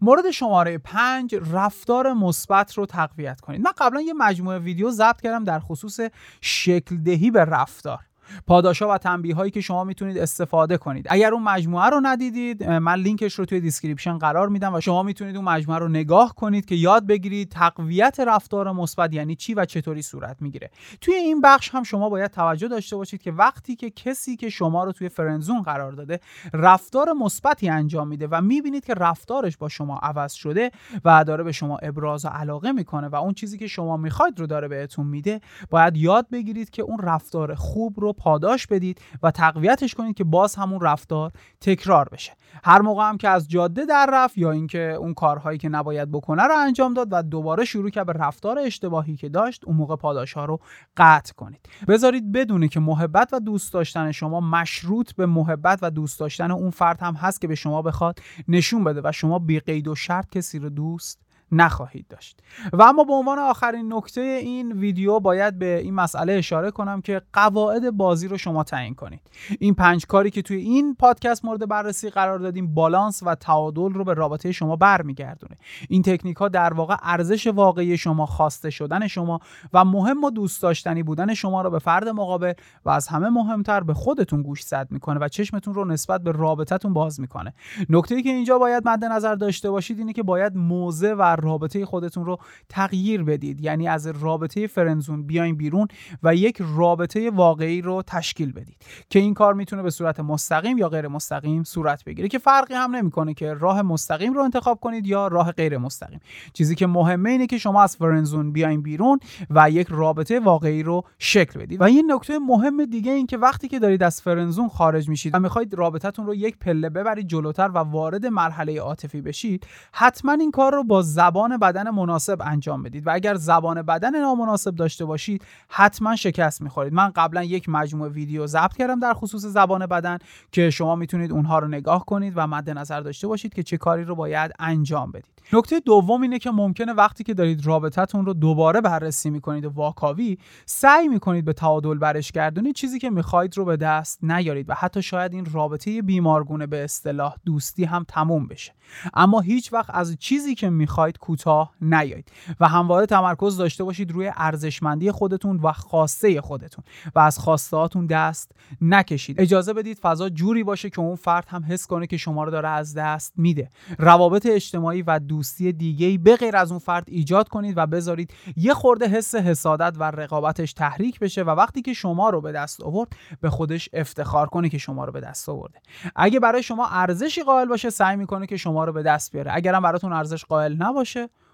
مورد 0.00 0.30
شماره 0.30 0.78
پنج 0.78 1.34
رفتار 1.52 2.12
مثبت 2.12 2.74
رو 2.74 2.86
تقویت 2.86 3.40
کنید. 3.40 3.60
من 3.60 3.72
قبلا 3.78 4.00
یه 4.00 4.12
مجموعه 4.12 4.58
ویدیو 4.58 4.90
ضبط 4.90 5.20
کردم 5.20 5.44
در 5.44 5.60
خصوص 5.60 6.00
شکل 6.40 6.96
دهی 6.96 7.30
به 7.30 7.44
رفتار. 7.44 8.09
پاداشا 8.46 8.88
و 8.88 8.98
تنبیه 8.98 9.34
هایی 9.34 9.50
که 9.50 9.60
شما 9.60 9.84
می‌تونید 9.84 10.18
استفاده 10.18 10.76
کنید. 10.76 11.06
اگر 11.10 11.34
اون 11.34 11.42
مجموعه 11.42 11.90
رو 11.90 12.00
ندیدید 12.02 12.64
من 12.64 12.94
لینکش 12.94 13.34
رو 13.34 13.44
توی 13.44 13.60
description 13.60 14.18
قرار 14.18 14.48
میدم 14.48 14.74
و 14.74 14.80
شما 14.80 15.02
می‌تونید 15.02 15.36
اون 15.36 15.44
مجموعه 15.44 15.78
رو 15.78 15.88
نگاه 15.88 16.34
کنید 16.34 16.64
که 16.64 16.74
یاد 16.74 17.06
بگیرید 17.06 17.48
تقویت 17.48 18.20
رفتار 18.20 18.72
مثبت 18.72 19.14
یعنی 19.14 19.36
چی 19.36 19.54
و 19.54 19.64
چطوری 19.64 20.02
صورت 20.02 20.36
می‌گیره. 20.40 20.70
توی 21.00 21.14
این 21.14 21.40
بخش 21.40 21.70
هم 21.74 21.82
شما 21.82 22.08
باید 22.08 22.30
توجه 22.30 22.68
داشته 22.68 22.96
باشید 22.96 23.22
که 23.22 23.32
وقتی 23.32 23.76
که 23.76 23.90
کسی 23.90 24.36
که 24.36 24.48
شما 24.48 24.84
رو 24.84 24.92
توی 24.92 25.08
فرنزون 25.08 25.62
قرار 25.62 25.92
داده 25.92 26.20
رفتار 26.52 27.12
مثبتی 27.12 27.68
انجام 27.68 28.08
میده 28.08 28.28
و 28.30 28.40
می‌بینید 28.40 28.84
که 28.84 28.94
رفتارش 28.94 29.56
با 29.56 29.68
شما 29.68 29.98
عوض 30.02 30.32
شده 30.32 30.70
و 31.04 31.24
داره 31.24 31.44
به 31.44 31.52
شما 31.52 31.76
ابراز 31.76 32.24
علاقه 32.24 32.72
می‌کنه 32.72 33.08
و 33.08 33.14
اون 33.14 33.34
چیزی 33.34 33.58
که 33.58 33.66
شما 33.66 33.96
می‌خواید 33.96 34.40
رو 34.40 34.46
داره 34.46 34.68
بهتون 34.68 35.06
میده 35.06 35.40
باید 35.70 35.96
یاد 35.96 36.26
بگیرید 36.32 36.70
که 36.70 36.82
اون 36.82 36.98
رفتار 36.98 37.54
خوب 37.54 38.00
رو 38.00 38.12
پاداش 38.20 38.66
بدید 38.66 39.00
و 39.22 39.30
تقویتش 39.30 39.94
کنید 39.94 40.16
که 40.16 40.24
باز 40.24 40.54
همون 40.54 40.80
رفتار 40.80 41.32
تکرار 41.60 42.08
بشه. 42.08 42.32
هر 42.64 42.80
موقع 42.80 43.08
هم 43.08 43.18
که 43.18 43.28
از 43.28 43.48
جاده 43.48 43.84
در 43.84 44.10
رفت 44.12 44.38
یا 44.38 44.50
اینکه 44.50 44.96
اون 44.98 45.14
کارهایی 45.14 45.58
که 45.58 45.68
نباید 45.68 46.12
بکنه 46.12 46.42
رو 46.42 46.54
انجام 46.58 46.94
داد 46.94 47.08
و 47.10 47.22
دوباره 47.22 47.64
شروع 47.64 47.90
کرد 47.90 48.06
به 48.06 48.12
رفتار 48.12 48.58
اشتباهی 48.58 49.16
که 49.16 49.28
داشت 49.28 49.64
اون 49.64 49.76
موقع 49.76 49.96
پاداش 49.96 50.32
ها 50.32 50.44
رو 50.44 50.60
قطع 50.96 51.32
کنید. 51.32 51.60
بذارید 51.88 52.32
بدونه 52.32 52.68
که 52.68 52.80
محبت 52.80 53.28
و 53.32 53.40
دوست 53.40 53.72
داشتن 53.72 54.12
شما 54.12 54.40
مشروط 54.40 55.12
به 55.12 55.26
محبت 55.26 55.78
و 55.82 55.90
دوست 55.90 56.20
داشتن 56.20 56.50
اون 56.50 56.70
فرد 56.70 57.00
هم 57.00 57.14
هست 57.14 57.40
که 57.40 57.48
به 57.48 57.54
شما 57.54 57.82
بخواد 57.82 58.18
نشون 58.48 58.84
بده 58.84 59.00
و 59.04 59.12
شما 59.12 59.38
بی 59.38 59.60
قید 59.60 59.88
و 59.88 59.94
شرط 59.94 60.30
کسی 60.30 60.58
رو 60.58 60.68
دوست 60.68 61.29
نخواهید 61.52 62.08
داشت. 62.08 62.42
و 62.72 62.82
اما 62.82 63.04
به 63.04 63.12
عنوان 63.12 63.38
آخرین 63.38 63.92
نکته 63.92 64.20
این 64.20 64.72
ویدیو 64.72 65.20
باید 65.20 65.58
به 65.58 65.78
این 65.78 65.94
مسئله 65.94 66.32
اشاره 66.32 66.70
کنم 66.70 67.00
که 67.00 67.22
قواعد 67.32 67.90
بازی 67.90 68.28
رو 68.28 68.38
شما 68.38 68.64
تعیین 68.64 68.94
کنید. 68.94 69.20
این 69.58 69.74
پنج 69.74 70.06
کاری 70.06 70.30
که 70.30 70.42
توی 70.42 70.56
این 70.56 70.94
پادکست 70.94 71.44
مورد 71.44 71.68
بررسی 71.68 72.10
قرار 72.10 72.38
دادیم 72.38 72.74
بالانس 72.74 73.22
و 73.22 73.34
تعادل 73.34 73.92
رو 73.92 74.04
به 74.04 74.14
رابطه 74.14 74.52
شما 74.52 74.76
برمیگردونه. 74.76 75.56
این 75.88 76.02
تکنیک 76.02 76.36
ها 76.36 76.48
در 76.48 76.72
واقع 76.72 76.96
ارزش 77.02 77.46
واقعی 77.46 77.98
شما 77.98 78.26
خواسته 78.26 78.70
شدن 78.70 79.06
شما 79.06 79.40
و 79.72 79.84
مهم 79.84 80.24
و 80.24 80.30
دوست 80.30 80.62
داشتنی 80.62 81.02
بودن 81.02 81.34
شما 81.34 81.62
رو 81.62 81.70
به 81.70 81.78
فرد 81.78 82.08
مقابل 82.08 82.52
و 82.84 82.90
از 82.90 83.08
همه 83.08 83.28
مهمتر 83.28 83.80
به 83.80 83.94
خودتون 83.94 84.42
گوش 84.42 84.62
زد 84.62 84.88
می‌کنه 84.90 85.20
و 85.20 85.28
چشمتون 85.28 85.74
رو 85.74 85.84
نسبت 85.84 86.22
به 86.22 86.32
رابطتون 86.32 86.92
باز 86.92 87.20
می‌کنه. 87.20 87.54
نکته 87.88 88.22
که 88.22 88.28
اینجا 88.28 88.58
باید 88.58 88.88
مد 88.88 89.04
نظر 89.04 89.34
داشته 89.34 89.70
باشید 89.70 89.98
اینه 89.98 90.12
که 90.12 90.22
باید 90.22 90.56
موزه 90.56 91.12
و 91.12 91.36
رابطه 91.40 91.86
خودتون 91.86 92.24
رو 92.24 92.38
تغییر 92.68 93.22
بدید. 93.22 93.60
یعنی 93.60 93.88
از 93.88 94.06
رابطه 94.06 94.66
فرنزون 94.66 95.26
بیاین 95.26 95.56
بیرون 95.56 95.88
و 96.22 96.34
یک 96.34 96.62
رابطه 96.76 97.30
واقعی 97.30 97.82
رو 97.82 98.02
تشکیل 98.06 98.52
بدید 98.52 98.76
که 99.10 99.18
این 99.18 99.34
کار 99.34 99.54
می‌تونه 99.54 99.82
به 99.82 99.90
صورت 99.90 100.20
مستقیم 100.20 100.78
یا 100.78 100.88
غیر 100.88 101.08
مستقیم 101.08 101.64
صورت 101.64 102.04
بگیره 102.04 102.28
که 102.28 102.38
فرقی 102.38 102.74
هم 102.74 102.96
نمی‌کنه 102.96 103.34
که 103.34 103.54
راه 103.54 103.82
مستقیم 103.82 104.32
رو 104.32 104.42
انتخاب 104.42 104.80
کنید 104.80 105.06
یا 105.06 105.28
راه 105.28 105.52
غیر 105.52 105.78
مستقیم. 105.78 106.20
چیزی 106.52 106.74
که 106.74 106.86
مهمه 106.86 107.30
اینه 107.30 107.46
که 107.46 107.58
شما 107.58 107.82
از 107.82 107.96
فرنزون 107.96 108.52
بیاین 108.52 108.82
بیرون 108.82 109.20
و 109.50 109.70
یک 109.70 109.86
رابطه 109.90 110.40
واقعی 110.40 110.82
رو 110.82 111.04
شکل 111.18 111.60
بدید. 111.60 111.80
و 111.80 111.84
این 111.84 112.12
نکته 112.12 112.38
مهم 112.38 112.84
دیگه 112.84 113.12
این 113.12 113.26
که 113.26 113.38
وقتی 113.38 113.68
که 113.68 113.78
دارید 113.78 114.02
از 114.02 114.22
فرنزون 114.22 114.68
خارج 114.68 115.08
میشید 115.08 115.34
و 115.34 115.38
می‌خواید 115.38 115.74
رابطتون 115.74 116.26
رو 116.26 116.34
یک 116.34 116.58
پله 116.58 116.88
ببرید 116.88 117.26
جلوتر 117.26 117.70
و 117.74 117.78
وارد 117.78 118.26
مرحله 118.26 118.80
عاطفی 118.80 119.20
بشید 119.20 119.66
حتما 119.92 120.32
این 120.32 120.50
کار 120.50 120.74
رو 120.74 120.84
با 120.84 121.02
بدن 121.30 121.90
مناسب 121.90 122.38
انجام 122.40 122.82
بدید. 122.82 123.06
و 123.06 123.10
اگر 123.10 123.34
زبان 123.34 123.82
بدن 123.82 124.20
نامناسب 124.20 124.74
داشته 124.74 125.04
باشید 125.04 125.44
حتما 125.68 126.16
شکست 126.16 126.62
می‌خورید. 126.62 126.92
من 126.92 127.08
قبلا 127.08 127.44
یک 127.44 127.68
مجموعه 127.68 128.10
ویدیو 128.10 128.46
ضبط 128.46 128.76
کردم 128.76 129.00
در 129.00 129.14
خصوص 129.14 129.44
زبان 129.44 129.86
بدن 129.86 130.18
که 130.52 130.70
شما 130.70 130.96
می‌تونید 130.96 131.32
اونها 131.32 131.58
رو 131.58 131.68
نگاه 131.68 132.04
کنید 132.04 132.32
و 132.36 132.46
مد 132.46 132.70
نظر 132.70 133.00
داشته 133.00 133.26
باشید 133.26 133.54
که 133.54 133.62
چه 133.62 133.76
کاری 133.76 134.04
رو 134.04 134.14
باید 134.14 134.52
انجام 134.58 135.10
بدید. 135.10 135.42
نکته 135.52 135.80
دوم 135.80 136.22
اینه 136.22 136.38
که 136.38 136.50
ممکنه 136.50 136.92
وقتی 136.92 137.24
که 137.24 137.34
دارید 137.34 137.66
رابطتون 137.66 138.26
رو 138.26 138.34
دوباره 138.34 138.80
بررسی 138.80 139.30
می‌کنید 139.30 139.64
و 139.64 139.70
واکاوی 139.70 140.38
سعی 140.66 141.08
می‌کنید 141.08 141.44
به 141.44 141.52
تعادل 141.52 141.98
برش 141.98 142.32
گردونید. 142.32 142.74
چیزی 142.74 142.98
که 142.98 143.10
می‌خواهید 143.10 143.56
رو 143.56 143.64
به 143.64 143.76
دست 143.76 144.24
نیارید 144.24 144.70
و 144.70 144.74
حتی 144.74 145.02
شاید 145.02 145.34
این 145.34 145.46
رابطه 145.52 146.02
بیمارگونه 146.02 146.66
به 146.66 146.84
اصطلاح 146.84 147.34
دوستی 147.44 147.84
هم 147.84 148.04
تموم 148.08 148.46
بشه. 148.46 148.72
اما 149.14 149.40
هیچ 149.40 149.72
وقت 149.72 149.90
از 149.94 150.16
چیزی 150.18 150.54
که 150.54 150.70
می‌خواهید 150.70 151.16
کوتاه 151.20 151.72
نیایید 151.80 152.32
و 152.60 152.68
همواره 152.68 153.06
تمرکز 153.06 153.56
داشته 153.56 153.84
باشید 153.84 154.12
روی 154.12 154.32
ارزشمندی 154.36 155.10
خودتون 155.10 155.60
و 155.62 155.72
خواسته 155.72 156.40
خودتون 156.40 156.84
و 157.14 157.18
از 157.18 157.38
خواسته 157.38 157.76
دست 158.10 158.52
نکشید. 158.80 159.40
اجازه 159.40 159.72
بدید 159.72 159.98
فضا 159.98 160.28
جوری 160.28 160.64
باشه 160.64 160.90
که 160.90 161.00
اون 161.00 161.16
فرد 161.16 161.46
هم 161.48 161.64
حس 161.68 161.86
کنه 161.86 162.06
که 162.06 162.16
شما 162.16 162.44
رو 162.44 162.50
داره 162.50 162.68
از 162.68 162.94
دست 162.94 163.32
میده. 163.36 163.68
روابط 163.98 164.46
اجتماعی 164.46 165.02
و 165.02 165.18
دوستی 165.18 165.72
دیگه 165.72 166.18
به 166.18 166.36
غیر 166.36 166.56
از 166.56 166.70
اون 166.70 166.78
فرد 166.78 167.04
ایجاد 167.08 167.48
کنید 167.48 167.74
و 167.76 167.86
بذارید 167.86 168.34
یه 168.56 168.74
خورده 168.74 169.08
حس 169.08 169.34
حسادت 169.34 169.96
و 169.98 170.02
رقابتش 170.02 170.72
تحریک 170.72 171.18
بشه 171.18 171.42
و 171.42 171.50
وقتی 171.50 171.82
که 171.82 171.92
شما 171.92 172.30
رو 172.30 172.40
به 172.40 172.52
دست 172.52 172.82
آورد 172.82 173.08
به 173.40 173.50
خودش 173.50 173.88
افتخار 173.92 174.46
کنه 174.46 174.68
که 174.68 174.78
شما 174.78 175.04
رو 175.04 175.12
به 175.12 175.20
دست 175.20 175.48
آورده. 175.48 175.78
اگه 176.16 176.40
برای 176.40 176.62
شما 176.62 176.88
ارزشی 176.88 177.42
قائل 177.42 177.68
باشه 177.68 177.90
سعی 177.90 178.16
می‌کنه 178.16 178.46
که 178.46 178.56
شما 178.56 178.84
رو 178.84 178.92
به 178.92 179.02
دست 179.02 179.32
بیاره. 179.32 179.50
اگرم 179.54 179.82
براتون 179.82 180.12
ارزش 180.12 180.44
قائل 180.44 180.76
نباشه 180.78 181.09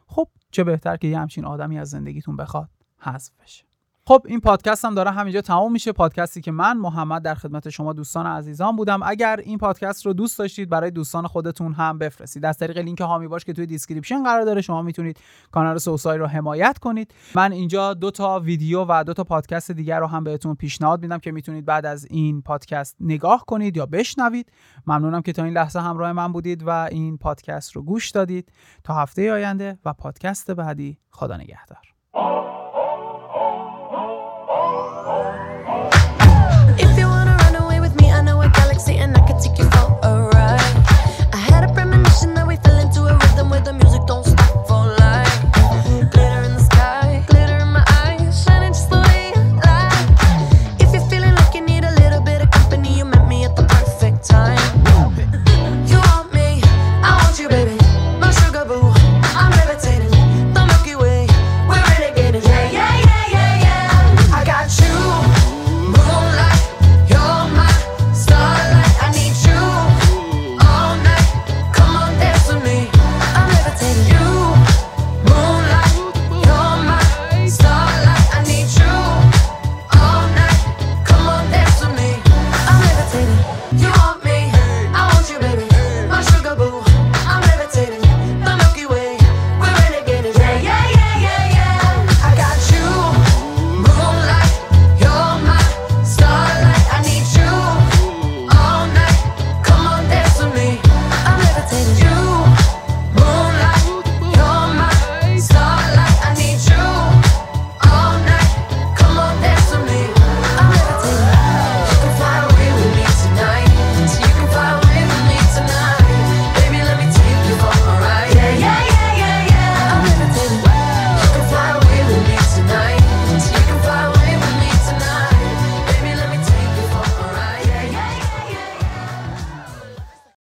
خب 0.07 0.29
چه 0.51 0.65
بهتر 0.65 0.97
که 0.97 1.09
یه 1.09 1.19
همچین 1.19 1.45
آدمی 1.45 1.79
از 1.79 1.91
زندگیتون 1.91 2.37
بخواد 2.37 2.71
حذف 2.99 3.33
بشه. 3.43 3.66
خب 4.09 4.23
این 4.27 4.41
پادکست 4.41 4.85
هم 4.85 4.95
داره 4.95 5.11
همینجا 5.11 5.41
تمام 5.41 5.73
میشه. 5.73 5.93
پادکستی 5.93 6.41
که 6.41 6.53
من 6.53 6.77
محمد 6.77 7.23
در 7.23 7.35
خدمت 7.35 7.71
شما 7.71 7.93
دوستان 7.93 8.27
عزیزان 8.27 8.77
بودم. 8.77 9.01
اگر 9.03 9.41
این 9.45 9.59
پادکست 9.59 10.07
رو 10.07 10.13
دوست 10.13 10.39
داشتید 10.39 10.69
برای 10.69 10.91
دوستان 10.91 11.27
خودتون 11.27 11.73
هم 11.73 11.99
بفرستید. 11.99 12.45
از 12.45 12.59
طریق 12.59 12.79
لینک 12.79 13.01
حامی 13.01 13.29
باش 13.29 13.45
که 13.45 13.53
توی 13.53 13.67
description 13.67 14.23
قرار 14.23 14.45
داره 14.45 14.61
شما 14.61 14.83
می‌تونید 14.83 15.21
کانال 15.51 15.79
سوسای 15.79 16.19
رو 16.19 16.27
حمایت 16.27 16.79
کنید. 16.79 17.15
من 17.35 17.53
اینجا 17.53 17.95
دو 17.95 18.11
تا 18.11 18.41
ویدیو 18.41 18.85
و 18.89 19.05
دو 19.05 19.13
تا 19.13 19.25
پادکست 19.25 19.71
دیگر 19.71 20.01
رو 20.01 20.07
هم 20.07 20.25
بهتون 20.25 20.55
پیشنهاد 20.55 21.03
میدم 21.03 21.19
که 21.19 21.33
می‌تونید 21.33 21.65
بعد 21.65 21.87
از 21.87 22.07
این 22.11 22.43
پادکست 22.43 22.97
نگاه 23.01 23.45
کنید 23.47 23.77
یا 23.77 23.87
بشنوید. 23.87 24.53
ممنونم 24.87 25.23
که 25.23 25.33
تا 25.33 25.45
این 25.45 25.55
لحظه 25.55 25.81
همراه 25.81 26.13
من 26.13 26.33
بودید 26.33 26.63
و 26.63 26.71
این 26.71 27.19
پادکست 27.19 27.73
رو 27.73 27.83
گوش 27.83 28.11
دادید. 28.11 28.53
تا 28.85 28.95
هفته 28.95 29.33
آینده 29.33 29.79
و 29.85 29.93
پادکست 29.93 30.51
بعدی. 30.51 30.99
خدا 31.11 31.37
نگهدار. 31.37 32.66